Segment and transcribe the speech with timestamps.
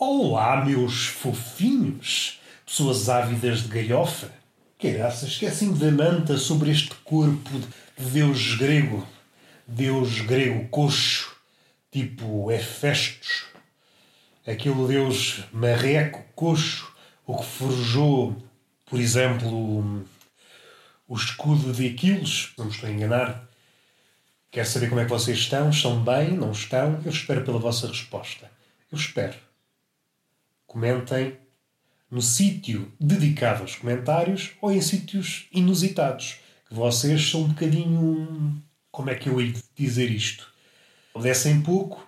[0.00, 4.30] Olá, meus fofinhos, pessoas ávidas de galhofa.
[4.78, 7.50] Caraça, esquecem da manta sobre este corpo
[7.98, 9.04] de deus grego,
[9.66, 11.34] deus grego coxo,
[11.90, 13.46] tipo Hefestos,
[14.46, 16.94] aquele deus marreco coxo,
[17.26, 18.40] o que forjou,
[18.86, 20.06] por exemplo,
[21.08, 23.48] o escudo de Aquiles, não me estou a enganar.
[24.52, 25.70] Quer saber como é que vocês estão?
[25.70, 26.34] Estão bem?
[26.34, 27.02] Não estão?
[27.04, 28.48] Eu espero pela vossa resposta.
[28.92, 29.47] Eu espero
[30.68, 31.36] comentem
[32.10, 36.36] no sítio dedicado aos comentários ou em sítios inusitados.
[36.68, 38.62] Que vocês são um bocadinho.
[38.92, 40.46] Como é que eu hei de dizer isto?
[41.14, 42.06] Obedecem pouco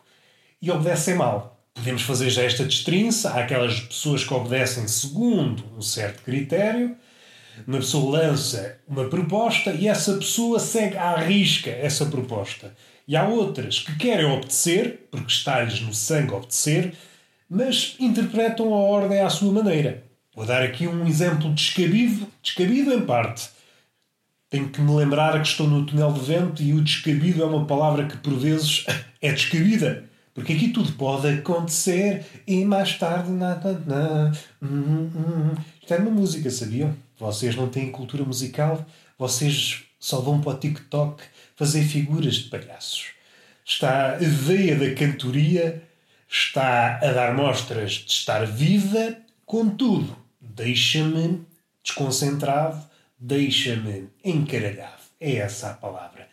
[0.61, 1.59] e obedecem mal.
[1.75, 3.31] Podemos fazer já esta destrinça.
[3.31, 6.97] Há aquelas pessoas que obedecem segundo um certo critério.
[7.67, 12.75] Uma pessoa lança uma proposta e essa pessoa segue à risca essa proposta.
[13.09, 16.95] E há outras que querem obedecer, porque está-lhes no sangue obedecer,
[17.51, 20.05] mas interpretam a ordem à sua maneira.
[20.33, 23.51] Vou dar aqui um exemplo descabido, descabido em parte.
[24.49, 27.67] Tenho que me lembrar que estou no túnel de vento e o descabido é uma
[27.67, 28.87] palavra que por vezes
[29.21, 30.05] é descabida.
[30.33, 33.83] Porque aqui tudo pode acontecer e mais tarde nada.
[33.85, 34.33] nada.
[34.63, 35.55] Hum, hum, hum.
[35.81, 36.95] Isto é uma música, sabiam?
[37.19, 38.87] Vocês não têm cultura musical,
[39.19, 41.23] vocês só vão para o TikTok
[41.57, 43.09] fazer figuras de palhaços.
[43.65, 45.83] Está a veia da cantoria
[46.31, 51.45] está a dar mostras de estar viva, contudo, deixa-me
[51.83, 52.81] desconcentrado,
[53.19, 55.01] deixa-me encaralhado.
[55.21, 56.29] É essa a palavra.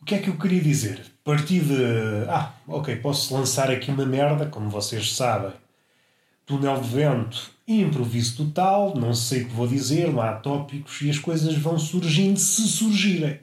[0.00, 1.06] O que é que eu queria dizer?
[1.24, 2.28] Partir de.
[2.28, 5.52] Ah, ok, posso lançar aqui uma merda, como vocês sabem.
[6.44, 11.08] Túnel de vento, improviso total, não sei o que vou dizer, não há tópicos e
[11.08, 13.40] as coisas vão surgindo se surgirem.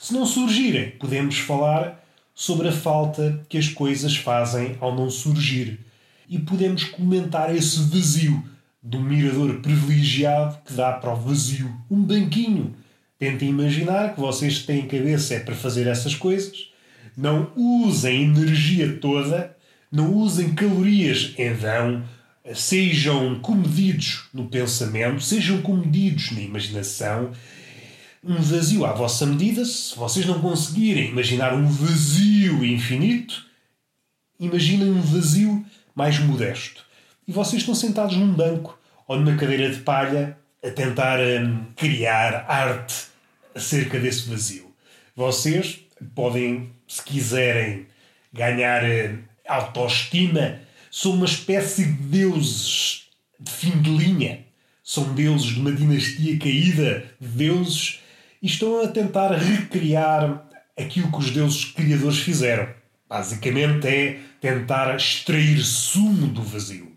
[0.00, 2.01] Se não surgirem, podemos falar
[2.34, 5.80] sobre a falta que as coisas fazem ao não surgir.
[6.28, 8.42] E podemos comentar esse vazio
[8.82, 12.74] do mirador privilegiado que dá para o vazio um banquinho.
[13.18, 16.70] Tentem imaginar que vocês têm cabeça é para fazer essas coisas.
[17.16, 19.54] Não usem energia toda,
[19.90, 22.02] não usem calorias em vão,
[22.54, 27.30] sejam comedidos no pensamento, sejam comedidos na imaginação
[28.24, 33.44] um vazio à vossa medida, se vocês não conseguirem imaginar um vazio infinito,
[34.38, 36.84] imaginem um vazio mais modesto.
[37.26, 38.78] E vocês estão sentados num banco
[39.08, 43.06] ou numa cadeira de palha a tentar um, criar arte
[43.54, 44.72] acerca desse vazio.
[45.16, 45.80] Vocês
[46.14, 47.86] podem, se quiserem,
[48.32, 49.18] ganhar hum,
[49.48, 54.44] autoestima, são uma espécie de deuses de fim de linha.
[54.84, 58.01] São deuses de uma dinastia caída, deuses
[58.42, 60.44] e estão a tentar recriar
[60.76, 62.68] aquilo que os deuses criadores fizeram.
[63.08, 66.90] Basicamente é tentar extrair sumo do vazio.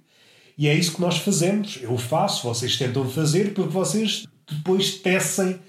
[0.57, 1.77] E é isso que nós fazemos.
[1.81, 5.59] Eu faço, vocês tentam fazer, porque vocês depois tecem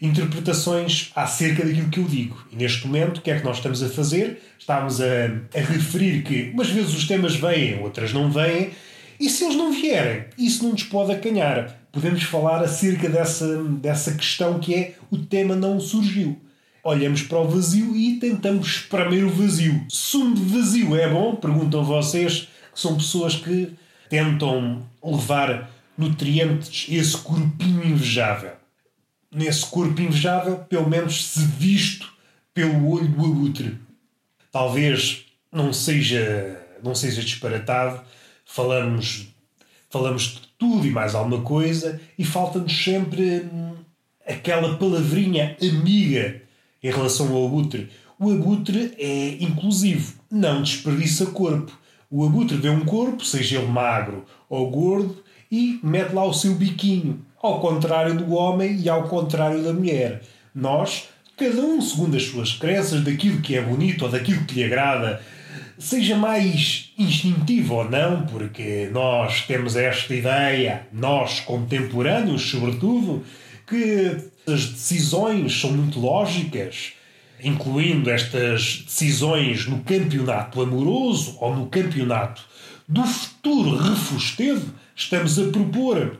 [0.00, 2.44] interpretações acerca daquilo que eu digo.
[2.50, 4.42] E neste momento, o que é que nós estamos a fazer?
[4.58, 8.70] Estamos a, a referir que umas vezes os temas vêm, outras não vêm,
[9.20, 14.14] e se eles não vierem, isso não nos pode acanhar podemos falar acerca dessa, dessa
[14.14, 16.40] questão que é o tema não surgiu.
[16.82, 19.84] Olhamos para o vazio e tentamos espremer o vazio.
[19.88, 21.36] Sumo de vazio é bom?
[21.36, 23.72] Perguntam vocês, que são pessoas que
[24.08, 28.52] tentam levar nutrientes a esse corpinho invejável.
[29.30, 32.12] Nesse corpo invejável, pelo menos se visto
[32.52, 33.78] pelo olho do abutre.
[34.50, 38.02] Talvez não seja, não seja disparatado,
[38.44, 39.28] falamos,
[39.88, 43.72] falamos tudo e mais alguma coisa e falta-nos sempre hum,
[44.24, 46.40] aquela palavrinha amiga
[46.80, 47.90] em relação ao abutre.
[48.16, 51.76] O abutre é inclusivo, não desperdiça corpo.
[52.08, 55.16] O abutre vê um corpo, seja ele magro ou gordo,
[55.50, 60.22] e mete lá o seu biquinho, ao contrário do homem e ao contrário da mulher.
[60.54, 64.64] Nós, cada um segundo as suas crenças, daquilo que é bonito ou daquilo que lhe
[64.64, 65.20] agrada,
[65.82, 73.24] seja mais instintivo ou não, porque nós temos esta ideia, nós contemporâneos, sobretudo,
[73.66, 76.92] que as decisões são muito lógicas,
[77.42, 82.42] incluindo estas decisões no campeonato amoroso ou no campeonato
[82.88, 86.18] do futuro refustedo, estamos a propor,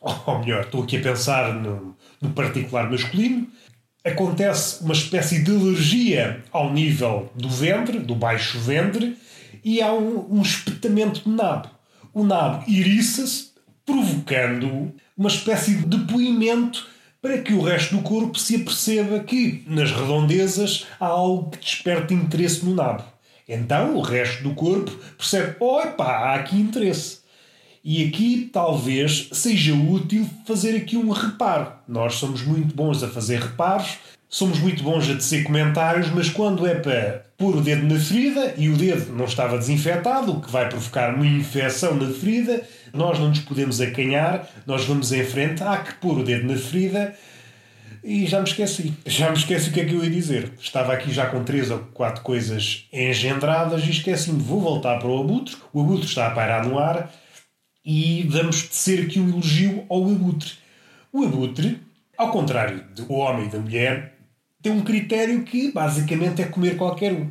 [0.00, 3.48] ou melhor, estou aqui a pensar no, no particular masculino,
[4.04, 9.16] acontece uma espécie de alergia ao nível do ventre, do baixo ventre,
[9.64, 11.68] e há um, um espetamento do nabo.
[12.12, 13.50] O nabo iriça-se,
[13.84, 16.88] provocando uma espécie de depoimento
[17.20, 22.14] para que o resto do corpo se aperceba que, nas redondezas, há algo que desperta
[22.14, 23.04] interesse no nabo.
[23.46, 27.18] Então o resto do corpo percebe: opa, há aqui interesse.
[27.82, 31.72] E aqui talvez seja útil fazer aqui um reparo.
[31.88, 33.96] Nós somos muito bons a fazer reparos,
[34.28, 38.54] somos muito bons a tecer comentários, mas quando é para pôr o dedo na ferida
[38.58, 42.62] e o dedo não estava desinfetado, o que vai provocar uma infecção na ferida,
[42.92, 46.58] nós não nos podemos acanhar, nós vamos em frente, há que pôr o dedo na
[46.58, 47.14] ferida
[48.04, 48.92] e já me esqueci.
[49.06, 50.52] Já me esqueci o que é que eu ia dizer.
[50.60, 54.42] Estava aqui já com três ou quatro coisas engendradas e esqueci-me.
[54.42, 55.56] Vou voltar para o abutre.
[55.72, 57.10] O abutre está a pairar no ar
[57.84, 60.52] e vamos tecer aqui um elogio ao abutre.
[61.12, 61.80] O abutre,
[62.16, 64.18] ao contrário do homem e da mulher,
[64.62, 67.30] tem um critério que basicamente é comer qualquer um.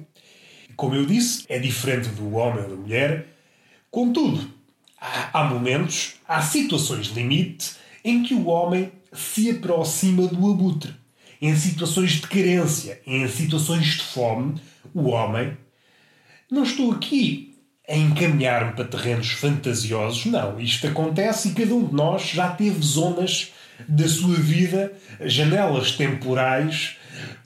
[0.76, 3.28] Como eu disse, é diferente do homem ou da mulher.
[3.92, 4.50] Contudo,
[5.00, 10.94] há momentos, há situações limite em que o homem se aproxima do abutre.
[11.42, 14.60] Em situações de carência, em situações de fome,
[14.94, 15.58] o homem.
[16.50, 17.49] Não estou aqui
[17.90, 20.60] a encaminhar-me para terrenos fantasiosos, não.
[20.60, 23.52] Isto acontece e cada um de nós já teve zonas
[23.88, 26.98] da sua vida, janelas temporais,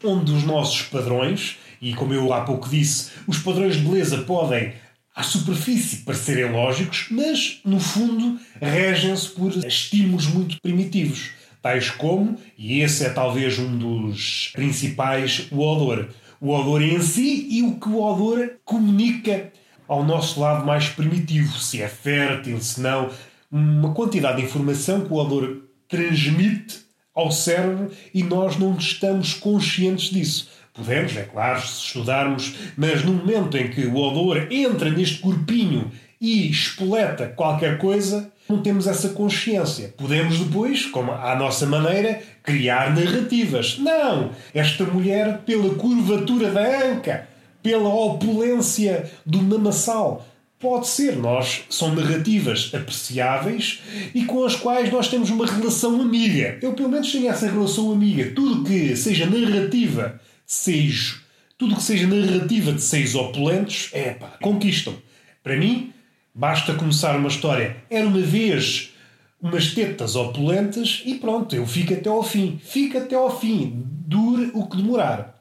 [0.03, 4.73] onde os nossos padrões, e como eu há pouco disse, os padrões de beleza podem
[5.15, 11.31] à superfície parecerem lógicos, mas no fundo regem-se por estímulos muito primitivos
[11.63, 16.09] tais como, e esse é talvez um dos principais, o odor.
[16.41, 19.49] O odor em si e o que o odor comunica
[19.87, 23.09] ao nosso lado mais primitivo, se é fértil, se não.
[23.51, 26.81] Uma quantidade de informação que o odor transmite
[27.13, 30.49] ao cérebro e nós não estamos conscientes disso.
[30.73, 35.91] Podemos, é claro, se estudarmos, mas no momento em que o odor entra neste corpinho
[36.19, 39.93] e espoleta qualquer coisa, não temos essa consciência.
[39.95, 43.77] Podemos depois, como à nossa maneira, criar narrativas.
[43.77, 44.31] Não!
[44.53, 47.27] Esta mulher, pela curvatura da anca,
[47.63, 50.27] pela opulência do namassal,
[50.59, 51.15] pode ser.
[51.15, 53.81] Nós são narrativas apreciáveis
[54.13, 56.59] e com as quais nós temos uma relação amiga.
[56.61, 58.31] Eu, pelo menos, tenho essa relação amiga.
[58.35, 61.21] Tudo que seja narrativa de seios,
[61.57, 64.93] tudo que seja narrativa de seios opulentos, é pá, conquistam.
[65.41, 65.93] Para mim,
[66.35, 67.77] Basta começar uma história.
[67.91, 68.91] Era uma vez
[69.39, 72.59] umas tetas opulentas e pronto, eu fico até ao fim.
[72.63, 73.83] Fica até ao fim.
[73.85, 75.32] Dure o que demorar.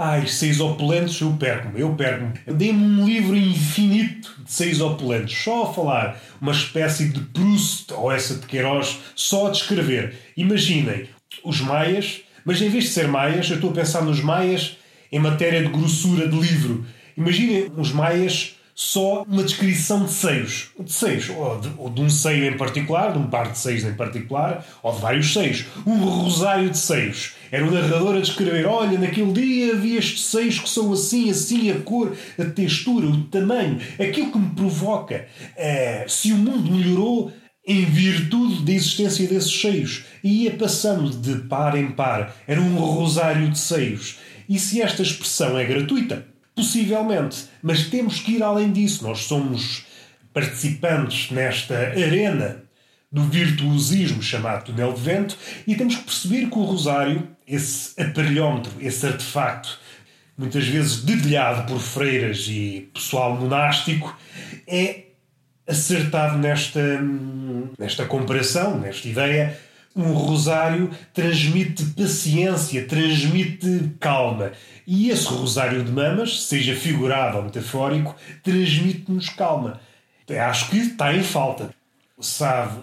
[0.00, 2.54] Ai, seis opulentos, eu perco-me, eu perco-me.
[2.54, 6.22] Dê-me um livro infinito de seis opulentos, só a falar.
[6.40, 10.16] Uma espécie de Proust ou essa de Queiroz, só a descrever.
[10.36, 11.08] Imaginem,
[11.42, 14.76] os maias, mas em vez de ser maias, eu estou a pensar nos maias
[15.10, 16.86] em matéria de grossura de livro.
[17.16, 20.68] Imaginem os maias só uma descrição de seios.
[20.78, 23.82] De seios, ou de, ou de, um seio em particular, de um par de seios
[23.82, 25.64] em particular, ou de vários seios.
[25.84, 27.32] Um rosário de seios.
[27.50, 31.72] Era o narrador a descrever: olha, naquele dia havia estes seios que são assim, assim,
[31.72, 33.80] a cor, a textura, o tamanho.
[33.98, 35.26] Aquilo que me provoca.
[35.56, 37.32] É, se o mundo melhorou
[37.66, 40.04] em virtude da existência desses seios.
[40.22, 42.32] E ia passando de par em par.
[42.46, 44.20] Era um rosário de seios.
[44.48, 46.37] E se esta expressão é gratuita?
[46.58, 49.04] Possivelmente, mas temos que ir além disso.
[49.04, 49.86] Nós somos
[50.34, 52.64] participantes nesta arena
[53.12, 58.72] do virtuosismo chamado túnel de vento e temos que perceber que o rosário, esse aparelhómetro,
[58.80, 59.78] esse artefacto,
[60.36, 64.18] muitas vezes dedilhado por freiras e pessoal monástico,
[64.66, 65.04] é
[65.64, 67.00] acertado nesta,
[67.78, 69.56] nesta comparação, nesta ideia
[69.98, 74.52] um rosário transmite paciência, transmite calma.
[74.86, 78.14] E esse rosário de mamas, seja figurado ou metafórico,
[78.44, 79.80] transmite-nos calma.
[80.30, 81.74] Acho que está em falta.
[82.16, 82.78] O Sade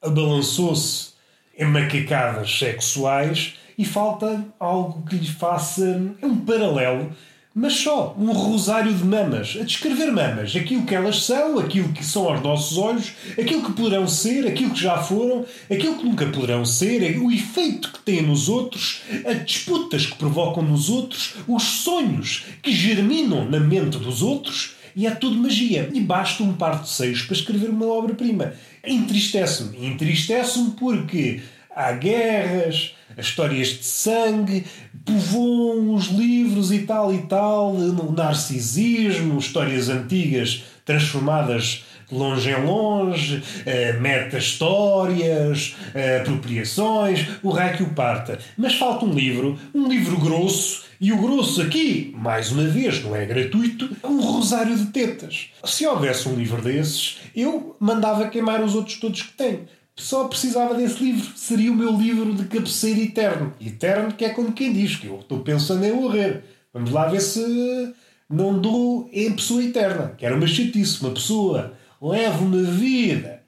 [0.00, 1.14] abalançou-se
[1.58, 7.12] em macacadas sexuais e falta algo que lhe faça é um paralelo
[7.58, 12.04] mas só um rosário de mamas, a descrever mamas, aquilo que elas são, aquilo que
[12.04, 16.26] são aos nossos olhos, aquilo que poderão ser, aquilo que já foram, aquilo que nunca
[16.26, 21.62] poderão ser, o efeito que têm nos outros, as disputas que provocam nos outros, os
[21.62, 25.90] sonhos que germinam na mente dos outros, e é tudo magia.
[25.94, 28.52] E basta um par de seios para escrever uma obra-prima.
[28.84, 29.86] Entristece-me.
[29.86, 31.42] Entristece-me porque
[31.76, 34.64] há guerras, histórias de sangue,
[35.04, 43.36] povoam os livros e tal e tal, narcisismo, histórias antigas transformadas de longe em longe,
[43.36, 48.38] uh, meta-histórias, uh, apropriações, o raio que o parta.
[48.56, 53.14] Mas falta um livro, um livro grosso, e o grosso aqui, mais uma vez, não
[53.14, 55.50] é gratuito, é um rosário de tetas.
[55.64, 59.66] Se houvesse um livro desses, eu mandava queimar os outros todos que tenho
[59.96, 61.32] só precisava desse livro.
[61.36, 63.54] Seria o meu livro de cabeceira eterno.
[63.60, 66.44] Eterno, que é como quem diz, que eu estou pensando em morrer.
[66.72, 67.94] Vamos lá ver se
[68.28, 71.00] não dou em pessoa eterna, que era uma chatice.
[71.00, 73.42] Uma pessoa leva uma vida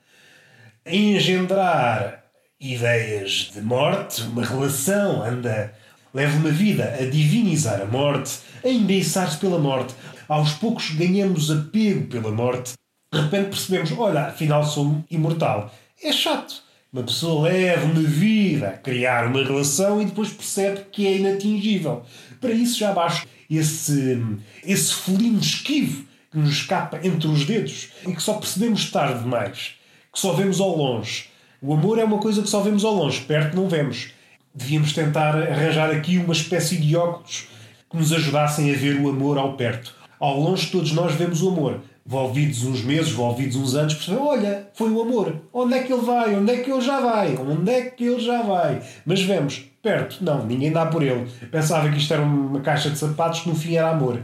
[0.87, 2.25] a engendrar
[2.59, 5.75] ideias de morte, uma relação, anda,
[6.14, 9.95] leva uma vida a divinizar a morte, a embeiçar-se pela morte.
[10.26, 12.73] Aos poucos ganhamos apego pela morte.
[13.12, 15.73] De repente percebemos, olha, afinal sou imortal.
[16.02, 16.62] É chato.
[16.93, 22.02] Uma pessoa leva uma vida a criar uma relação e depois percebe que é inatingível.
[22.40, 24.23] Para isso já basta esse,
[24.64, 29.75] esse felino esquivo que nos escapa entre os dedos e que só percebemos tarde demais,
[30.12, 31.26] que só vemos ao longe.
[31.61, 34.11] O amor é uma coisa que só vemos ao longe, perto não vemos.
[34.55, 37.49] Devíamos tentar arranjar aqui uma espécie de óculos
[37.90, 39.95] que nos ajudassem a ver o amor ao perto.
[40.21, 44.66] Ao longe todos nós vemos o amor, envolvidos uns meses, envolvidos uns anos, percebem, olha,
[44.72, 45.42] foi o amor.
[45.52, 46.34] Onde é que ele vai?
[46.34, 47.36] Onde é que ele já vai?
[47.36, 48.80] Onde é que ele já vai?
[49.04, 51.26] Mas vemos, perto, não, ninguém dá por ele.
[51.52, 54.22] Pensava que isto era uma caixa de sapatos que no fim era amor.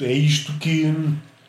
[0.00, 0.90] É isto que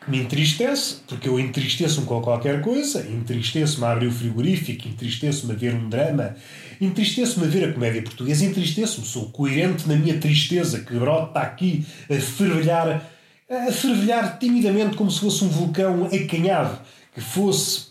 [0.06, 5.56] me entristece, porque eu entristeço-me com qualquer coisa, entristeço-me a abrir o frigorífico, entristeço-me a
[5.56, 6.36] ver um drama,
[6.78, 11.86] entristeço-me a ver a comédia portuguesa, entristeço-me, sou coerente na minha tristeza que brota aqui
[12.10, 13.02] a fervilhar
[13.50, 16.78] a fervilhar timidamente como se fosse um vulcão acanhado,
[17.14, 17.88] que fosse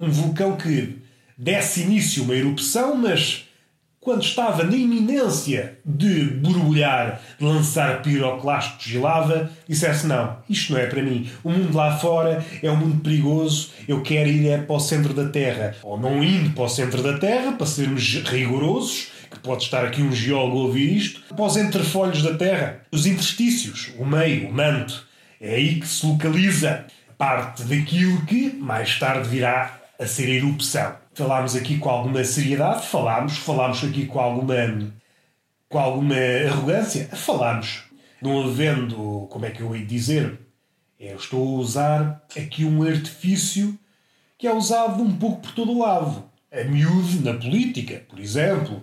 [0.00, 0.98] um vulcão que
[1.36, 3.44] desse início uma erupção, mas
[4.04, 10.80] quando estava na iminência de borbulhar, de lançar piroclastos de lava, dissesse: Não, isto não
[10.80, 11.28] é para mim.
[11.42, 15.14] O mundo lá fora é um mundo perigoso, eu quero ir é para o centro
[15.14, 15.74] da Terra.
[15.82, 20.00] Ou não indo para o centro da Terra, para sermos rigorosos, que pode estar aqui
[20.00, 24.52] um geólogo a ouvir isto, para os entrefolhos da Terra, os interstícios, o meio, o
[24.52, 25.06] manto.
[25.40, 26.86] É aí que se localiza
[27.18, 30.96] parte daquilo que mais tarde virá a ser a erupção.
[31.14, 34.54] Falámos aqui com alguma seriedade, falámos, falámos aqui com alguma,
[35.68, 36.16] com alguma
[36.48, 37.84] arrogância, falámos.
[38.22, 40.38] Não havendo, como é que eu hei de dizer,
[40.98, 43.78] eu estou a usar aqui um artifício
[44.38, 46.24] que é usado um pouco por todo o lado.
[46.50, 48.82] A miúde na política, por exemplo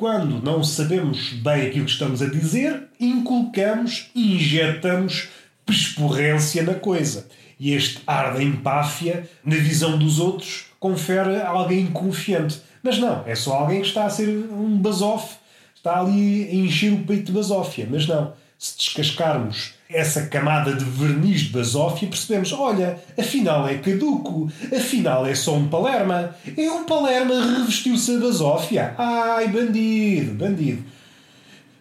[0.00, 5.28] quando não sabemos bem aquilo que estamos a dizer, inculcamos injetamos
[5.66, 7.28] pesporrência na coisa.
[7.58, 12.62] E este ar da empáfia, na visão dos outros, confere a alguém confiante.
[12.82, 15.36] Mas não, é só alguém que está a ser um basofe,
[15.74, 17.86] está ali a encher o peito de basófia.
[17.90, 24.52] Mas não, se descascarmos essa camada de verniz de basófia, percebemos: olha, afinal é caduco,
[24.76, 26.36] afinal é só um palerma.
[26.56, 28.94] É um palerma revestiu-se a basófia.
[28.98, 30.84] Ai, bandido, bandido.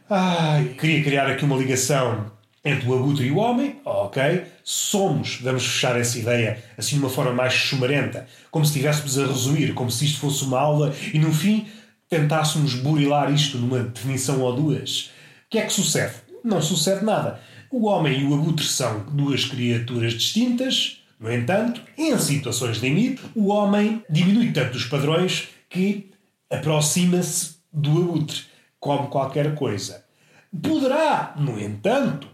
[0.09, 2.31] Ai, queria criar aqui uma ligação
[2.63, 7.09] entre o abutre e o homem, ok, somos, vamos fechar essa ideia assim de uma
[7.09, 11.19] forma mais chumarenta, como se estivéssemos a resumir, como se isto fosse uma aula e
[11.19, 11.67] no fim
[12.09, 15.12] tentássemos burilar isto numa definição ou duas.
[15.48, 16.28] O que é que sucede?
[16.43, 17.39] Não sucede nada.
[17.72, 23.22] O homem e o abutre são duas criaturas distintas, no entanto, em situações de limite,
[23.36, 26.12] o homem diminui tanto os padrões que
[26.50, 28.43] aproxima-se do abutre,
[28.79, 30.05] como qualquer coisa.
[30.50, 32.27] Poderá, no entanto,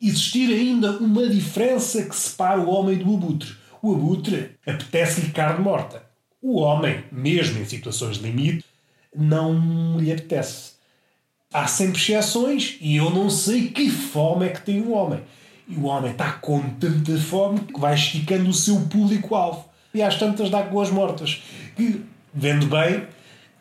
[0.00, 3.54] existir ainda uma diferença que separa o homem do abutre.
[3.80, 6.04] O abutre apetece-lhe carne morta.
[6.40, 8.64] O homem, mesmo em situações de limite,
[9.14, 10.72] não lhe apetece.
[11.52, 15.20] Há sempre exceções e eu não sei que fome é que tem o homem.
[15.68, 19.64] E o homem está com tanta fome que vai esticando o seu público-alvo.
[19.94, 21.42] E às tantas dá com as mortas.
[21.76, 23.06] Que, vendo bem,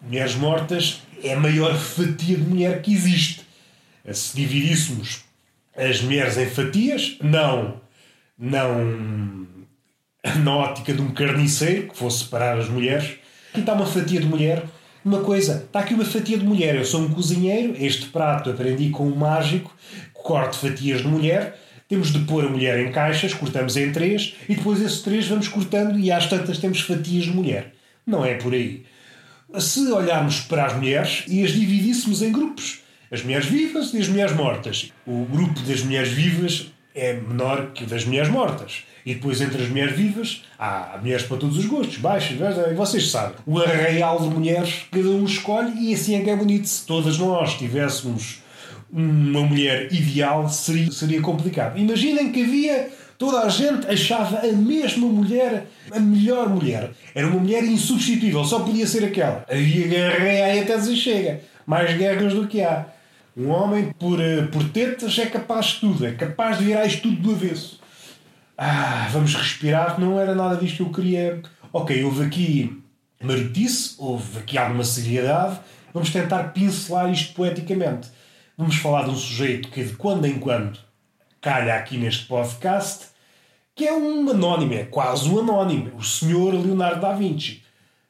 [0.01, 3.41] mulheres mortas é a maior fatia de mulher que existe.
[4.12, 5.24] Se dividíssemos
[5.75, 7.81] as mulheres em fatias, não,
[8.38, 9.48] não
[10.43, 13.17] na ótica de um carniceiro que fosse separar as mulheres.
[13.51, 14.63] Aqui está uma fatia de mulher.
[15.03, 16.75] Uma coisa, está aqui uma fatia de mulher.
[16.75, 19.75] Eu sou um cozinheiro, este prato aprendi com um mágico,
[20.13, 21.60] corto fatias de mulher.
[21.88, 25.48] Temos de pôr a mulher em caixas, cortamos em três e depois esses três vamos
[25.48, 27.74] cortando e às tantas temos fatias de mulher.
[28.05, 28.86] Não é por aí.
[29.60, 32.81] Se olharmos para as mulheres e as dividíssemos em grupos,
[33.12, 34.93] as mulheres vivas e as mulheres mortas.
[35.05, 38.83] O grupo das mulheres vivas é menor que o das mulheres mortas.
[39.05, 43.10] E depois, entre as mulheres vivas, há mulheres para todos os gostos, baixas, e vocês
[43.10, 43.36] sabem.
[43.45, 46.67] O arraial de mulheres, cada um escolhe, e assim é que é bonito.
[46.67, 48.41] Se todas nós tivéssemos
[48.91, 51.79] uma mulher ideal, seria, seria complicado.
[51.79, 52.89] Imaginem que havia.
[53.17, 56.89] Toda a gente achava a mesma mulher a melhor mulher.
[57.13, 59.45] Era uma mulher insubstituível, só podia ser aquela.
[59.48, 61.41] Havia guerra e até se chega.
[61.65, 62.88] Mais guerras do que há.
[63.35, 66.05] Um homem, por, eh, por tetas, é capaz de tudo.
[66.05, 67.79] É capaz de virar isto tudo do avesso.
[68.57, 70.00] Ah, vamos respirar.
[70.00, 71.41] Não era nada disto que eu queria.
[71.71, 72.81] Ok, houve aqui
[73.21, 75.59] marotice, houve aqui alguma seriedade.
[75.93, 78.09] Vamos tentar pincelar isto poeticamente.
[78.57, 80.77] Vamos falar de um sujeito que, de quando em quando,
[81.39, 83.07] calha aqui neste podcast,
[83.73, 86.53] que é um anónimo, é quase um anónimo, o Sr.
[86.53, 87.63] Leonardo da Vinci.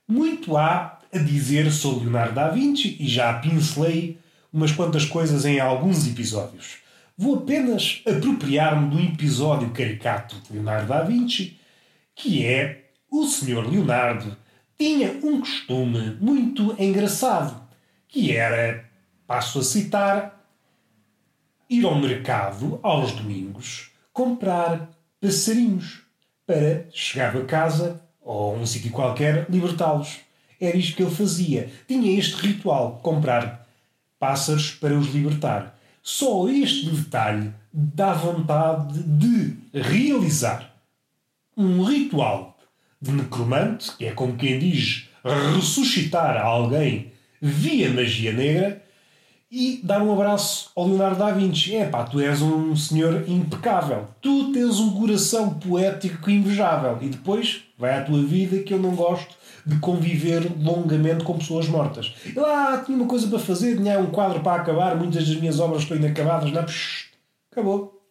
[0.08, 4.18] Muito há a dizer sobre Leonardo da Vinci e já pincelei
[4.52, 6.78] umas quantas coisas em alguns episódios.
[7.18, 11.60] Vou apenas apropriar-me do episódio caricato de Leonardo da Vinci,
[12.16, 13.70] que é o Sr.
[13.70, 14.36] Leonardo
[14.82, 17.62] tinha um costume muito engraçado,
[18.08, 18.84] que era,
[19.28, 20.44] passo a citar,
[21.70, 24.90] ir ao mercado aos domingos comprar
[25.22, 26.02] passarinhos
[26.48, 30.22] para chegar a casa ou a um sítio qualquer libertá-los.
[30.60, 31.72] Era isto que ele fazia.
[31.88, 33.61] Tinha este ritual: comprar
[34.22, 35.76] pássaros para os libertar.
[36.04, 40.76] Só este detalhe dá vontade de realizar
[41.58, 42.60] um ritual
[43.02, 47.12] de necromante, que é como quem diz ressuscitar alguém
[47.42, 48.84] via magia negra,
[49.52, 51.76] e dar um abraço ao Leonardo da Vinci.
[51.76, 54.08] É pá, tu és um senhor impecável.
[54.22, 56.98] Tu tens um coração poético invejável.
[57.02, 61.68] E depois vai à tua vida que eu não gosto de conviver longamente com pessoas
[61.68, 62.14] mortas.
[62.26, 65.60] E lá tinha uma coisa para fazer, tinha um quadro para acabar, muitas das minhas
[65.60, 66.50] obras estão inacabadas.
[66.52, 67.10] Não, psh,
[67.52, 68.02] acabou.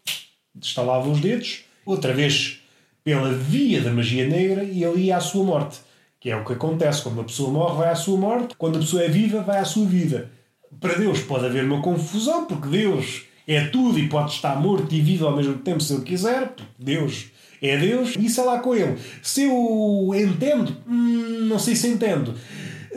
[0.61, 2.61] Estalava os dedos, outra vez
[3.03, 5.79] pela via da magia negra e ele ia à sua morte.
[6.21, 7.03] Que é o que acontece.
[7.03, 8.55] Quando uma pessoa morre, vai à sua morte.
[8.59, 10.31] Quando a pessoa é viva, vai à sua vida
[10.79, 15.01] para Deus pode haver uma confusão, porque Deus é tudo e pode estar morto e
[15.01, 17.31] vivo ao mesmo tempo se ele quiser, porque Deus
[17.63, 18.97] é Deus, isso é lá com ele.
[19.23, 22.35] Se eu entendo, hum, não sei se entendo.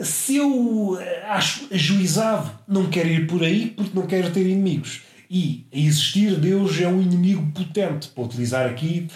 [0.00, 5.02] Se eu acho ajuizado, não quero ir por aí porque não quero ter inimigos.
[5.30, 9.08] E a existir, Deus é um inimigo potente, para utilizar aqui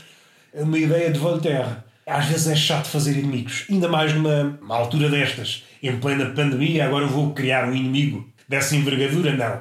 [0.53, 1.79] uma ideia de Voltaire.
[2.07, 6.87] Às vezes é chato fazer inimigos, ainda mais numa altura destas, em plena pandemia.
[6.87, 9.61] Agora eu vou criar um inimigo dessa envergadura, não.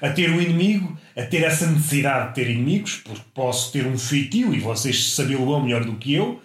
[0.00, 3.98] A ter um inimigo, a ter essa necessidade de ter inimigos, porque posso ter um
[3.98, 6.40] feitio e vocês sabê-lo melhor do que eu,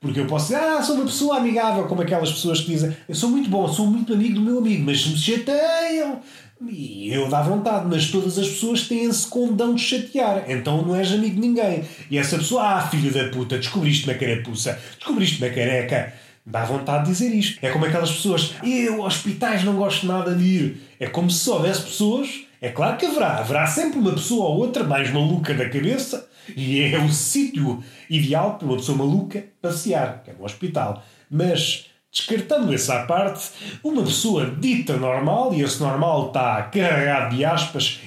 [0.00, 3.14] porque eu posso dizer, ah, sou uma pessoa amigável, como aquelas pessoas que dizem, eu
[3.14, 6.20] sou muito bom, sou muito amigo do meu amigo, mas me chateiam.
[6.68, 10.94] E eu dá vontade, mas todas as pessoas têm esse condão de chatear, então não
[10.94, 11.84] és amigo de ninguém.
[12.10, 16.12] E essa pessoa, ah, filho da puta, descobriste-me a carapuça, descobriste-me a careca.
[16.44, 17.64] Dá vontade de dizer isto.
[17.64, 20.82] É como aquelas pessoas, eu, hospitais, não gosto nada de ir.
[21.02, 22.44] É como se houvesse pessoas.
[22.60, 23.38] É claro que haverá.
[23.38, 28.54] Haverá sempre uma pessoa ou outra mais maluca da cabeça e é o sítio ideal
[28.54, 31.02] para uma pessoa maluca passear, que é no hospital.
[31.28, 33.50] Mas, descartando essa parte,
[33.82, 37.98] uma pessoa dita normal, e esse normal está carregado de aspas,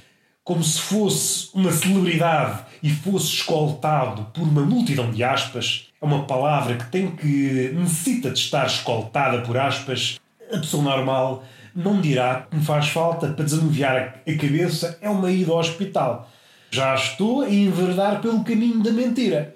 [0.41, 6.23] como se fosse uma celebridade e fosse escoltado por uma multidão de aspas, é uma
[6.23, 10.17] palavra que tem que necessita de estar escoltada por aspas.
[10.49, 11.43] A pessoa normal
[11.75, 16.31] não dirá que me faz falta para desanuviar a cabeça é uma ida ao hospital.
[16.71, 19.55] Já estou a enverdar pelo caminho da mentira.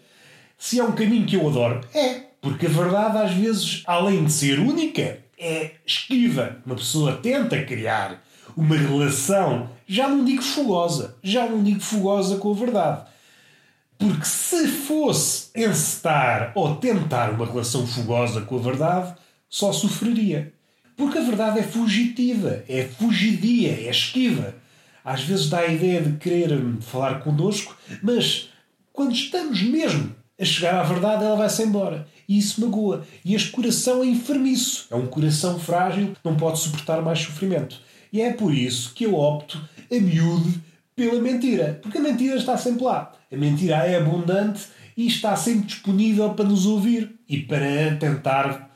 [0.57, 4.33] Se é um caminho que eu adoro, é, porque a verdade às vezes, além de
[4.33, 6.57] ser única, é esquiva.
[6.65, 8.21] Uma pessoa tenta criar
[8.55, 13.05] uma relação, já não digo fogosa, já não digo fogosa com a verdade.
[13.97, 19.15] Porque se fosse encetar ou tentar uma relação fogosa com a verdade,
[19.49, 20.53] só sofreria.
[20.99, 24.53] Porque a verdade é fugitiva, é fugidia, é esquiva.
[25.01, 26.49] Às vezes dá a ideia de querer
[26.81, 28.49] falar connosco, mas
[28.91, 32.05] quando estamos mesmo a chegar à verdade, ela vai-se embora.
[32.27, 33.07] E isso magoa.
[33.23, 34.87] E este coração é enfermiço.
[34.91, 37.79] É um coração frágil, não pode suportar mais sofrimento.
[38.11, 39.57] E é por isso que eu opto
[39.89, 40.59] a miúde
[40.97, 41.79] pela mentira.
[41.81, 43.13] Porque a mentira está sempre lá.
[43.31, 48.68] A mentira é abundante e está sempre disponível para nos ouvir e para tentar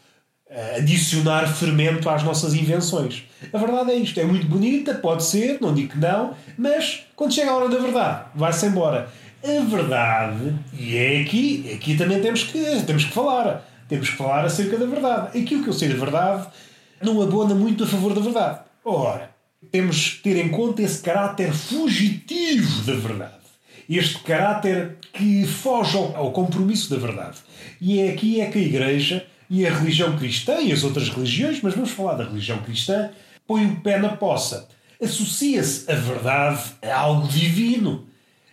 [0.78, 3.24] adicionar fermento às nossas invenções.
[3.52, 4.20] A verdade é isto.
[4.20, 7.80] É muito bonita, pode ser, não digo que não, mas quando chega a hora da
[7.80, 9.10] verdade, vai-se embora.
[9.44, 13.70] A verdade, e é aqui, aqui também temos que, temos que falar.
[13.90, 15.38] Temos que falar acerca da verdade.
[15.38, 16.48] Aquilo que eu sei da verdade
[17.02, 18.60] não abona muito a favor da verdade.
[18.86, 19.32] Ora,
[19.72, 23.44] temos que ter em conta esse caráter fugitivo da verdade.
[23.90, 27.38] Este caráter que foge ao, compromisso da verdade.
[27.82, 31.60] E é aqui é que a Igreja e a religião cristã e as outras religiões,
[31.62, 33.10] mas vamos falar da religião cristã,
[33.48, 34.68] põe o pé na poça.
[35.02, 38.08] Associa-se a verdade a algo divino.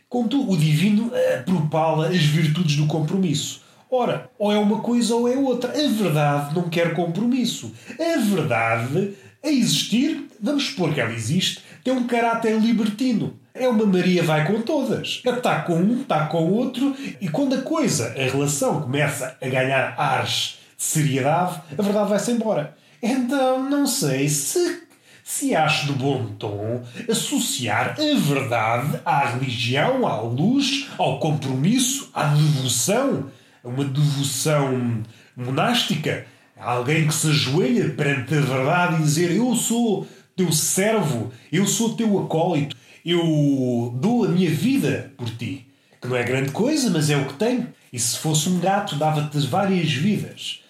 [0.08, 3.62] Contudo, o divino eh, propala as virtudes do compromisso.
[3.90, 5.70] Ora, ou é uma coisa ou é outra.
[5.70, 7.72] A verdade não quer compromisso.
[7.98, 13.38] A verdade a existir, vamos supor que ela existe, tem um caráter libertino.
[13.54, 15.22] É uma Maria vai com todas.
[15.24, 19.94] Está com um, está com outro, e quando a coisa, a relação, começa a ganhar
[19.98, 22.74] ares seriedade, a verdade vai-se embora.
[23.02, 24.80] Então, não sei se,
[25.22, 32.28] se acho de bom tom associar a verdade à religião, à luz, ao compromisso, à
[32.28, 33.30] devoção,
[33.62, 35.02] a uma devoção
[35.36, 36.24] monástica,
[36.56, 41.94] alguém que se ajoelha perante a verdade e dizer eu sou teu servo, eu sou
[41.94, 45.66] teu acólito, eu dou a minha vida por ti.
[46.00, 47.68] Que não é grande coisa, mas é o que tenho.
[47.92, 50.60] E se fosse um gato, dava-te várias vidas.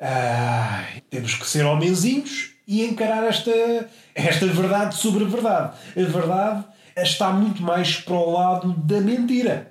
[0.00, 3.50] Ah, temos que ser homenzinhos e encarar esta,
[4.14, 5.72] esta verdade sobre a verdade.
[5.96, 6.64] A verdade
[6.96, 9.70] está muito mais para o lado da mentira,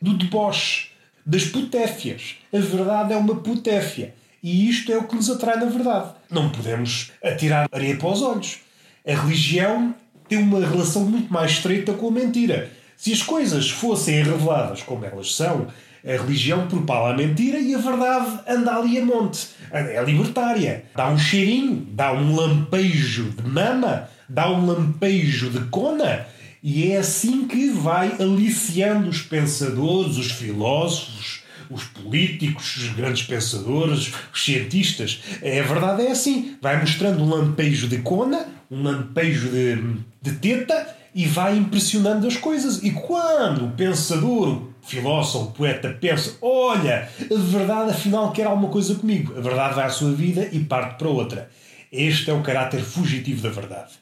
[0.00, 0.90] do deboche,
[1.24, 2.36] das putéfias.
[2.52, 4.14] A verdade é uma putéfia.
[4.42, 6.10] E isto é o que nos atrai na verdade.
[6.30, 8.58] Não podemos atirar areia para os olhos.
[9.04, 9.94] A religião
[10.28, 12.70] tem uma relação muito mais estreita com a mentira.
[12.96, 15.66] Se as coisas fossem reveladas como elas são,
[16.06, 19.48] a religião propala a mentira e a verdade anda ali a monte.
[19.72, 20.84] É libertária.
[20.94, 26.24] Dá um cheirinho, dá um lampejo de mama, dá um lampejo de cona.
[26.62, 34.12] E é assim que vai aliciando os pensadores, os filósofos, os políticos, os grandes pensadores,
[34.32, 35.20] os cientistas.
[35.38, 36.56] A verdade é assim.
[36.62, 39.76] Vai mostrando um lampejo de cona, um lampejo de,
[40.22, 42.82] de teta e vai impressionando as coisas.
[42.82, 49.36] E quando o pensador, filósofo, poeta pensa: olha, a verdade afinal quer alguma coisa comigo,
[49.36, 51.50] a verdade vai à sua vida e parte para outra.
[51.92, 53.92] Este é o caráter fugitivo da verdade.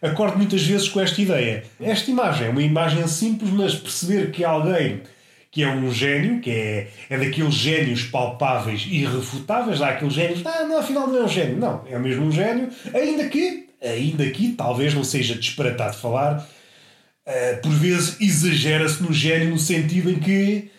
[0.00, 1.64] Acordo muitas vezes com esta ideia.
[1.80, 5.02] Esta imagem é uma imagem simples, mas perceber que alguém
[5.52, 9.82] que é um gênio, que é, é daqueles gênios palpáveis e irrefutáveis.
[9.82, 11.58] Há aqueles gênios, ah, não, afinal não é um gênio.
[11.58, 16.48] Não, é mesmo um gênio, ainda que, ainda que, talvez não seja disparatado falar,
[17.62, 20.70] por vezes exagera-se no gênio no sentido em que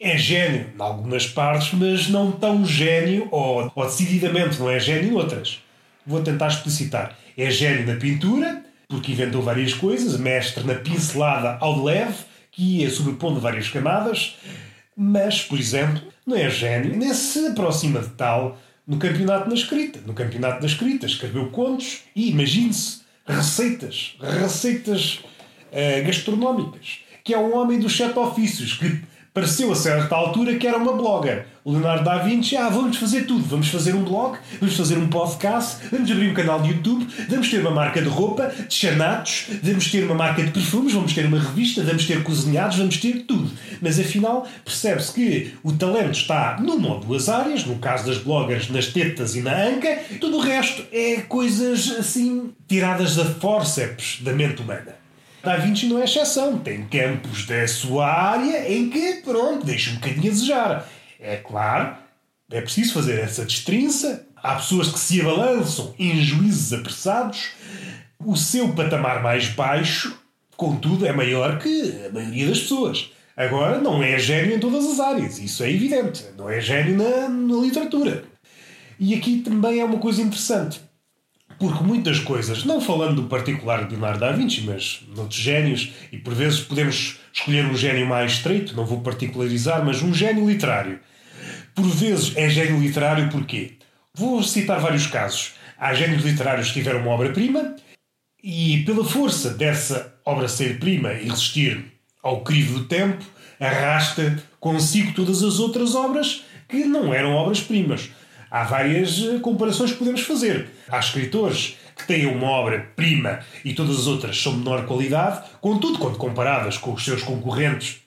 [0.00, 5.10] é gênio em algumas partes, mas não tão gênio, ou, ou decididamente não é gênio
[5.10, 5.62] em outras.
[6.06, 7.16] Vou tentar explicitar.
[7.36, 12.90] É gênio na pintura, porque inventou várias coisas, mestre na pincelada ao leve, que ia
[12.90, 14.36] sobrepondo várias camadas,
[14.96, 20.00] mas, por exemplo, não é gênio, nem se aproxima de tal no campeonato na escrita.
[20.06, 25.20] No campeonato da escrita escreveu contos e, imagine-se, receitas, receitas
[25.72, 29.00] uh, gastronómicas, que é um homem dos sete ofícios, que
[29.36, 31.44] pareceu a certa altura que era uma blogger.
[31.62, 33.44] O Leonardo da Vinci, ah, vamos fazer tudo.
[33.44, 37.50] Vamos fazer um blog, vamos fazer um podcast, vamos abrir um canal de YouTube, vamos
[37.50, 41.26] ter uma marca de roupa, de chanatos, vamos ter uma marca de perfumes, vamos ter
[41.26, 43.50] uma revista, vamos ter cozinhados, vamos ter tudo.
[43.82, 48.70] Mas afinal, percebe-se que o talento está numa ou duas áreas, no caso das bloggers,
[48.70, 54.32] nas tetas e na anca, tudo o resto é coisas assim tiradas da forceps da
[54.32, 55.05] mente humana.
[55.46, 56.58] Da Vinci não é exceção.
[56.58, 60.88] Tem campos da sua área em que, pronto, deixa um bocadinho a desejar.
[61.20, 61.96] É claro,
[62.50, 64.26] é preciso fazer essa destrinça.
[64.34, 67.50] Há pessoas que se abalançam em juízes apressados.
[68.18, 70.20] O seu patamar mais baixo,
[70.56, 73.12] contudo, é maior que a maioria das pessoas.
[73.36, 76.24] Agora, não é gênio em todas as áreas, isso é evidente.
[76.36, 78.24] Não é gênio na, na literatura.
[78.98, 80.80] E aqui também é uma coisa interessante.
[81.58, 86.18] Porque muitas coisas, não falando do particular de Leonardo da Vinci, mas noutros génios, e
[86.18, 91.00] por vezes podemos escolher um gênio mais estreito, não vou particularizar, mas um gênio literário.
[91.74, 93.72] Por vezes é gênio literário porquê?
[94.14, 95.52] Vou citar vários casos.
[95.78, 97.76] Há gênios literários que tiveram uma obra-prima
[98.42, 101.84] e, pela força dessa obra ser prima e resistir
[102.22, 103.24] ao crivo do tempo,
[103.60, 108.10] arrasta consigo todas as outras obras que não eram obras-primas.
[108.56, 110.70] Há várias eh, comparações que podemos fazer.
[110.88, 115.98] Há escritores que têm uma obra-prima e todas as outras são de menor qualidade, contudo,
[115.98, 117.98] quando comparadas com os seus concorrentes,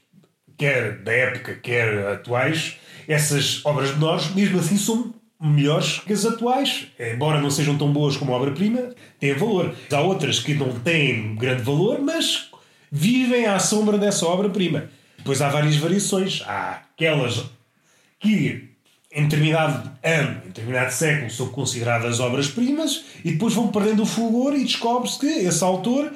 [0.58, 6.88] quer da época, quer atuais, essas obras menores, mesmo assim, são melhores que as atuais.
[7.00, 9.76] Embora não sejam tão boas como a obra-prima, têm valor.
[9.92, 12.50] Há outras que não têm grande valor, mas
[12.92, 14.90] vivem à sombra dessa obra-prima.
[15.16, 16.42] Depois há várias variações.
[16.48, 17.46] Há aquelas
[18.20, 18.69] que
[19.12, 24.54] em determinado ano, em determinado século, são consideradas obras-primas e depois vão perdendo o fulgor
[24.56, 26.14] e descobre-se que esse autor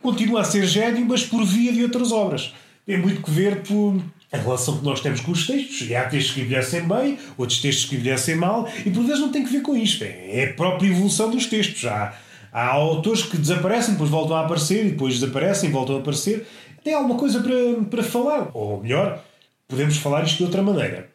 [0.00, 2.52] continua a ser gênio, mas por via de outras obras.
[2.84, 4.02] Tem muito que ver por
[4.32, 5.88] a relação que nós temos com os textos.
[5.88, 9.30] E há textos que envelhecem bem, outros textos que envelhecem mal, e por vezes não
[9.30, 10.02] tem que ver com isto.
[10.02, 11.84] É a própria evolução dos textos.
[11.84, 12.14] Há,
[12.50, 16.46] há autores que desaparecem, depois voltam a aparecer, e depois desaparecem voltam a aparecer.
[16.82, 18.50] Tem alguma coisa para, para falar.
[18.54, 19.22] Ou melhor,
[19.68, 21.11] podemos falar isto de outra maneira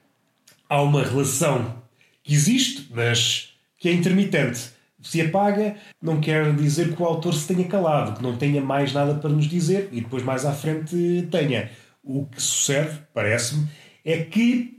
[0.70, 1.84] há uma relação
[2.24, 4.72] que existe, mas que é intermitente.
[5.02, 8.92] Se apaga, não quer dizer que o autor se tenha calado, que não tenha mais
[8.92, 11.70] nada para nos dizer e depois mais à frente tenha.
[12.04, 13.68] O que sucede, parece-me,
[14.04, 14.78] é que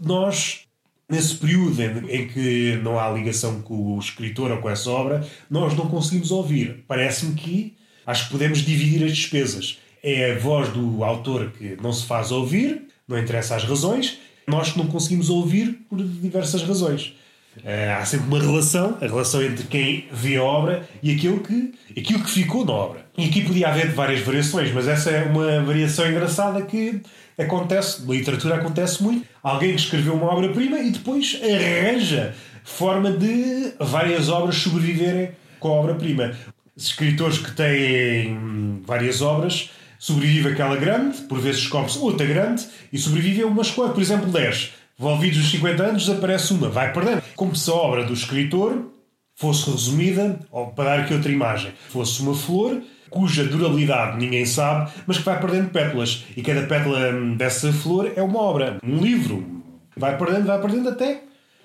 [0.00, 0.68] nós
[1.08, 5.74] nesse período em que não há ligação com o escritor ou com essa obra, nós
[5.74, 6.84] não conseguimos ouvir.
[6.86, 9.78] Parece-me que acho que podemos dividir as despesas.
[10.02, 14.18] É a voz do autor que não se faz ouvir, não interessa as razões,
[14.48, 17.14] nós que não conseguimos ouvir por diversas razões.
[17.58, 21.74] Uh, há sempre uma relação, a relação entre quem vê a obra e aquilo que,
[21.96, 23.06] aquilo que ficou na obra.
[23.16, 27.00] E aqui podia haver várias variações, mas essa é uma variação engraçada que
[27.36, 29.26] acontece, na literatura acontece muito.
[29.42, 32.34] Alguém que escreveu uma obra-prima e depois arranja
[32.64, 36.32] forma de várias obras sobreviverem com a obra-prima.
[36.76, 43.44] Escritores que têm várias obras sobrevive aquela grande, por vezes descobre-se outra grande e sobrevive
[43.44, 44.72] uma escolha, por exemplo, 10.
[44.98, 47.22] Envolvidos os 50 anos, desaparece uma, vai perdendo.
[47.36, 48.90] Como se a obra do escritor
[49.36, 54.90] fosse resumida, ou para dar aqui outra imagem, fosse uma flor cuja durabilidade ninguém sabe,
[55.06, 56.24] mas que vai perdendo pétalas.
[56.36, 59.62] E cada pétala dessa flor é uma obra, um livro.
[59.96, 61.22] Vai perdendo, vai perdendo até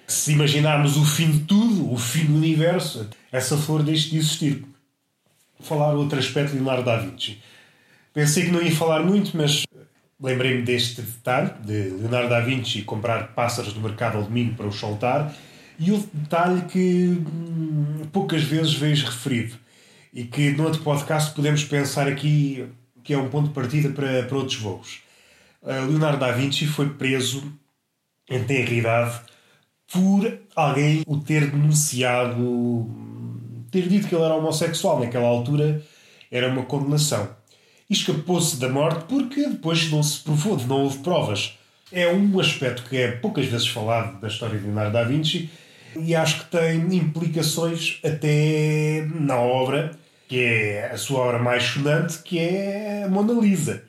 [0.08, 4.64] se imaginarmos o fim de tudo, o fim do universo, essa flor deixe de existir.
[5.58, 7.42] Vou falar outro aspecto de Leonardo da Vinci.
[8.14, 9.64] Pensei que não ia falar muito, mas
[10.22, 14.76] lembrei-me deste detalhe de Leonardo da Vinci comprar pássaros do mercado ao domingo para os
[14.76, 15.34] soltar
[15.80, 19.56] e o detalhe que hum, poucas vezes vejo referido
[20.14, 22.68] e que no outro podcast podemos pensar aqui
[23.04, 25.02] que é um ponto de partida para, para outros voos.
[25.62, 27.52] Uh, Leonardo da Vinci foi preso
[28.30, 29.22] em tenra idade
[29.92, 32.90] por alguém o ter denunciado,
[33.72, 35.00] ter dito que ele era homossexual.
[35.00, 35.84] Naquela altura
[36.32, 37.43] era uma condenação
[37.90, 41.58] escapou-se da morte porque depois não se provou, não houve provas.
[41.92, 45.50] É um aspecto que é poucas vezes falado da história de Leonardo da Vinci
[45.96, 49.92] e acho que tem implicações até na obra,
[50.28, 53.84] que é a sua obra mais sonante, que é a Mona Lisa.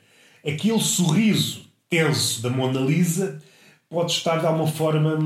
[0.45, 3.41] Aquele sorriso tenso da Mona Lisa
[3.89, 5.17] pode estar de alguma forma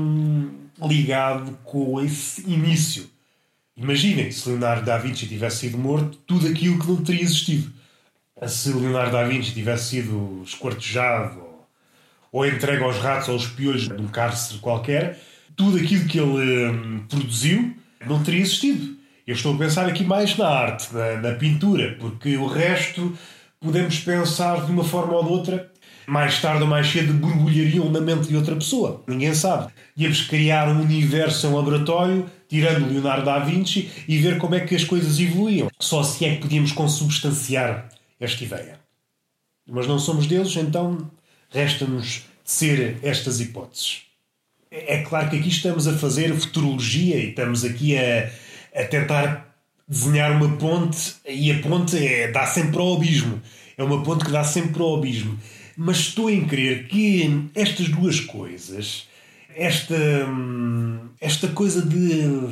[0.80, 3.10] ligado com esse início.
[3.76, 7.72] Imaginem se Leonardo da Vinci tivesse sido morto, tudo aquilo que não teria existido
[8.48, 11.68] se Leonardo da Vinci tivesse sido esquartejado ou,
[12.32, 15.20] ou entregue aos ratos ou aos piolhos de um cárcere qualquer,
[15.56, 17.74] tudo aquilo que ele hum, produziu
[18.06, 18.96] não teria existido.
[19.26, 23.12] Eu estou a pensar aqui mais na arte, na, na, pintura, porque o resto
[23.60, 25.70] podemos pensar de uma forma ou de outra.
[26.06, 29.04] Mais tarde ou mais cedo borbulhariam na mente de outra pessoa.
[29.06, 29.70] Ninguém sabe.
[29.96, 34.74] Íamos criar um universo em laboratório, tirando Leonardo da Vinci, e ver como é que
[34.74, 35.68] as coisas evoluíam.
[35.78, 37.88] Só se é que podíamos consubstanciar
[38.20, 38.78] esta ideia.
[39.66, 41.10] Mas não somos deuses, então
[41.50, 44.02] resta-nos ser estas hipóteses.
[44.70, 48.30] É claro que aqui estamos a fazer futurologia e estamos aqui a,
[48.74, 49.56] a tentar
[49.88, 53.42] desenhar uma ponte e a ponte é, dá sempre ao abismo.
[53.76, 55.38] É uma ponte que dá sempre ao abismo.
[55.76, 59.08] Mas estou em crer que estas duas coisas,
[59.56, 59.96] esta,
[61.20, 62.48] esta coisa de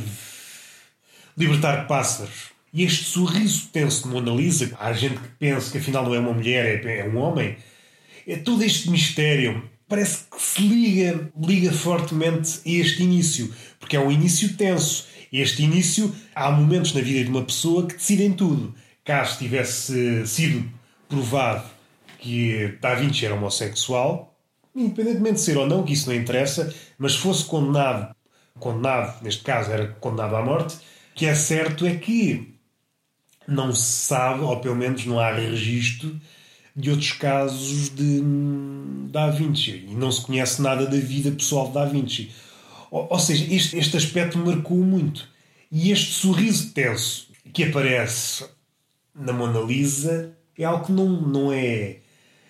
[1.36, 6.04] libertar pássaros e este sorriso tenso de Mona Lisa, há gente que pensa que afinal
[6.04, 7.56] não é uma mulher, é, é um homem.
[8.26, 14.00] É todo este mistério parece que se liga, liga fortemente a este início, porque é
[14.00, 15.06] um início tenso.
[15.32, 18.74] Este início, há momentos na vida de uma pessoa que decidem tudo.
[19.04, 20.70] Caso tivesse sido
[21.08, 21.68] provado
[22.18, 24.36] que Da Vinci era homossexual,
[24.74, 28.14] independentemente de ser ou não, que isso não interessa, mas fosse condenado,
[28.58, 30.80] condenado, neste caso era condenado à morte, o
[31.14, 32.57] que é certo é que
[33.48, 36.20] não se sabe, ou pelo menos não há registro,
[36.76, 39.86] de outros casos de hum, Da Vinci.
[39.88, 42.30] E não se conhece nada da vida pessoal de Da Vinci.
[42.90, 45.28] Ou, ou seja, este, este aspecto marcou muito.
[45.72, 48.44] E este sorriso tenso que aparece
[49.14, 51.98] na Mona Lisa é algo que não, não é.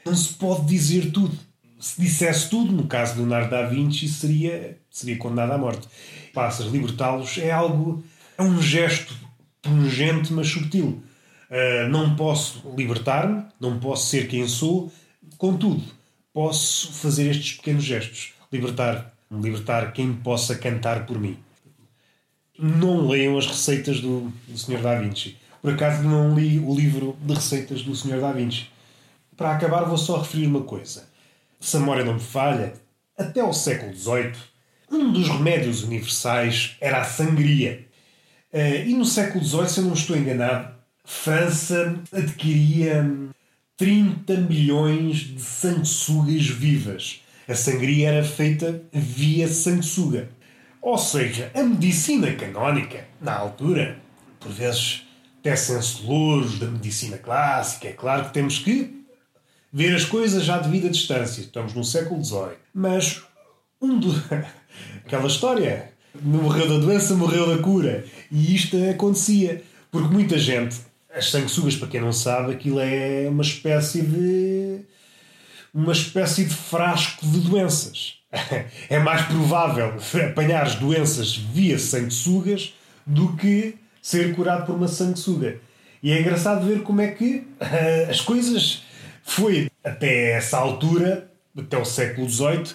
[0.05, 1.39] Não se pode dizer tudo.
[1.79, 5.89] Se dissesse tudo, no caso de Leonardo da Vinci, seria, seria condenado à morte.
[6.35, 8.03] Passas, libertá-los é algo.
[8.37, 9.15] É um gesto
[9.62, 11.03] pungente, mas subtil.
[11.51, 14.92] Uh, não posso libertar-me, não posso ser quem sou,
[15.38, 15.83] contudo,
[16.33, 18.35] posso fazer estes pequenos gestos.
[18.53, 21.37] Libertar, libertar quem possa cantar por mim.
[22.59, 24.81] Não leiam as receitas do, do Sr.
[24.81, 25.37] Da Vinci.
[25.61, 28.21] Por acaso não li o livro de receitas do Sr.
[28.21, 28.68] Da Vinci.
[29.37, 31.09] Para acabar, vou só referir uma coisa.
[31.61, 32.75] Se a memória não me falha,
[33.16, 34.33] até ao século XVIII,
[34.90, 37.88] um dos remédios universais era a sangria.
[38.53, 43.09] Uh, e no século XVIII, se eu não estou enganado, França adquiria
[43.77, 47.23] 30 milhões de sanguessugas vivas.
[47.49, 50.29] A sangria era feita via sanguessuga.
[50.83, 53.99] Ou seja, a medicina canónica, na altura,
[54.39, 55.07] por vezes
[55.43, 57.89] tecem-se louros da medicina clássica.
[57.89, 59.05] É claro que temos que
[59.73, 61.41] ver as coisas já devido à distância.
[61.41, 62.57] Estamos no século XVIII.
[62.75, 63.23] Mas
[63.81, 64.11] Um do...
[65.05, 65.93] Aquela história.
[66.21, 68.05] Não morreu da doença, morreu da cura.
[68.31, 69.62] E isto acontecia.
[69.91, 70.77] Porque muita gente,
[71.14, 74.81] as sanguessugas, para quem não sabe, aquilo é uma espécie de.
[75.73, 78.14] uma espécie de frasco de doenças.
[78.91, 79.95] É mais provável
[80.31, 82.75] apanhar doenças via sanguessugas
[83.07, 85.61] do que ser curado por uma sanguessuga.
[86.03, 87.47] E é engraçado ver como é que
[88.09, 88.83] as coisas
[89.23, 92.75] foi até essa altura, até o século XVIII,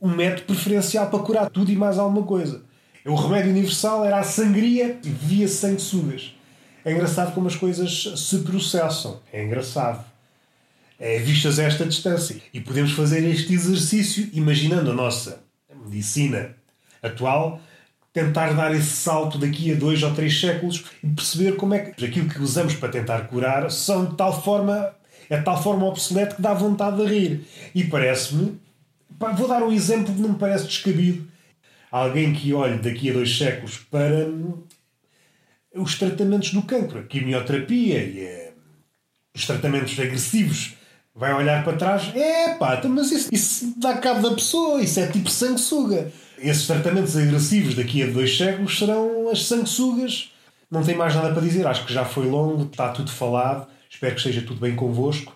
[0.00, 2.62] um método preferencial para curar tudo e mais alguma coisa.
[3.06, 6.34] O remédio universal era a sangria via sanguessugas.
[6.84, 9.20] É engraçado como as coisas se processam.
[9.32, 10.04] É engraçado.
[10.98, 12.36] É vistas esta distância.
[12.52, 15.40] E podemos fazer este exercício imaginando a nossa
[15.84, 16.56] medicina
[17.00, 17.60] atual
[18.12, 22.04] tentar dar esse salto daqui a dois ou três séculos e perceber como é que
[22.04, 24.94] aquilo que usamos para tentar curar são de tal forma
[25.28, 27.46] é de tal forma obsoleto que dá vontade de rir.
[27.74, 28.58] E parece-me,
[29.36, 31.35] vou dar um exemplo que não me parece descabido.
[31.96, 34.62] Alguém que olhe daqui a dois séculos para hum,
[35.74, 38.52] os tratamentos do cancro, a quimioterapia e eh,
[39.34, 40.74] os tratamentos agressivos,
[41.14, 45.00] vai olhar para trás, é pá, então, mas isso, isso dá cabo da pessoa, isso
[45.00, 46.12] é tipo sanguessuga.
[46.36, 50.30] Esses tratamentos agressivos daqui a dois séculos serão as sanguessugas.
[50.70, 54.14] Não tem mais nada para dizer, acho que já foi longo, está tudo falado, espero
[54.14, 55.34] que esteja tudo bem convosco.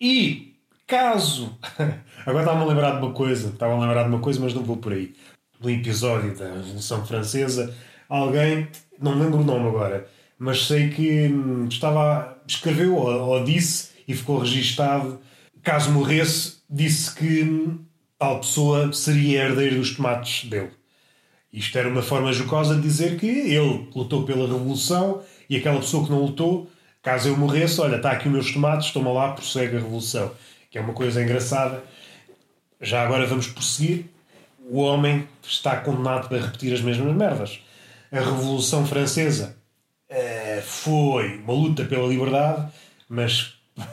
[0.00, 0.54] E
[0.86, 1.54] caso.
[2.24, 4.62] Agora estava-me a lembrar de uma coisa, estava a lembrar de uma coisa, mas não
[4.62, 5.14] vou por aí.
[5.60, 7.74] No episódio da Revolução Francesa,
[8.08, 8.68] alguém,
[9.00, 10.06] não me lembro o nome agora,
[10.38, 15.18] mas sei que hum, estava, escreveu ou, ou disse e ficou registado,
[15.62, 17.78] caso morresse, disse que hum,
[18.18, 20.70] tal pessoa seria herdeiro dos tomates dele.
[21.52, 26.04] Isto era uma forma jocosa de dizer que ele lutou pela revolução e aquela pessoa
[26.04, 26.70] que não lutou,
[27.02, 30.32] caso eu morresse, olha, está aqui os meus tomates, toma lá, prossegue a revolução.
[30.70, 31.82] Que é uma coisa engraçada.
[32.80, 34.04] Já agora vamos prosseguir.
[34.68, 37.60] O homem está condenado para repetir as mesmas merdas.
[38.10, 39.56] A Revolução Francesa
[40.10, 42.72] uh, foi uma luta pela liberdade,
[43.08, 43.54] mas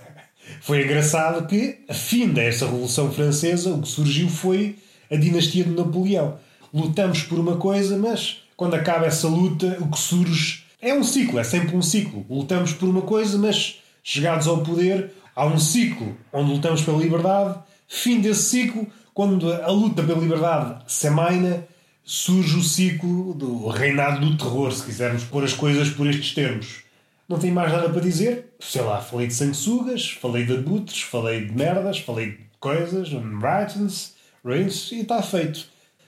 [0.62, 4.78] foi engraçado que, a fim dessa Revolução Francesa, o que surgiu foi
[5.12, 6.40] a dinastia de Napoleão.
[6.74, 11.38] Lutamos por uma coisa, mas quando acaba essa luta, o que surge é um ciclo,
[11.38, 12.26] é sempre um ciclo.
[12.28, 17.60] Lutamos por uma coisa, mas chegados ao poder, há um ciclo onde lutamos pela liberdade.
[17.88, 21.65] Fim desse ciclo, quando a luta pela liberdade se amaina,
[22.04, 26.84] surge o ciclo do reinado do terror, se quisermos pôr as coisas por estes termos.
[27.28, 28.54] Não tenho mais nada para dizer.
[28.60, 34.15] Sei lá, falei de sanguessugas, falei de abutres, falei de merdas, falei de coisas, writings,
[34.43, 35.65] rings e está feito.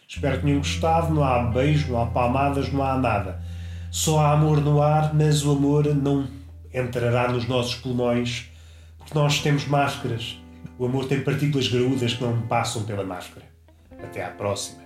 [0.07, 1.13] Espero que tenham gostado.
[1.13, 3.41] Não há beijo, não há palmadas, não há nada.
[3.91, 6.27] Só há amor no ar, mas o amor não
[6.73, 8.49] entrará nos nossos pulmões
[8.97, 10.37] porque nós temos máscaras.
[10.77, 13.45] O amor tem partículas graúdas que não passam pela máscara.
[14.01, 14.84] Até à próxima.